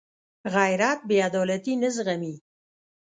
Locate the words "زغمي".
1.95-2.35